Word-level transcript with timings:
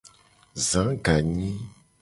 Za 0.69 0.83
ganyi. 1.03 1.51